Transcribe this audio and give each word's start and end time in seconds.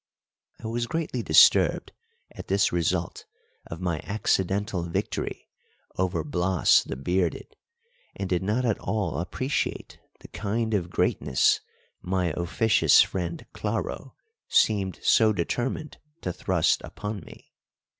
I 0.63 0.65
was 0.65 0.87
greatly 0.87 1.21
disturbed 1.21 1.91
at 2.31 2.47
this 2.47 2.71
result 2.71 3.25
of 3.67 3.79
my 3.81 3.99
accidental 4.03 4.81
victory 4.81 5.47
over 5.95 6.23
Bias 6.23 6.83
the 6.83 6.95
Bearded, 6.95 7.55
and 8.15 8.27
did 8.27 8.41
not 8.41 8.65
at 8.65 8.79
all 8.79 9.19
appreciate 9.19 9.99
the 10.21 10.27
kind 10.29 10.73
of 10.73 10.89
greatness 10.89 11.59
my 12.01 12.33
officious 12.35 13.03
friend 13.03 13.45
Claro 13.53 14.15
seemed 14.47 14.97
so 15.03 15.33
determined 15.33 15.99
to 16.21 16.33
thrust 16.33 16.81
upon 16.83 17.19
me. 17.19 17.51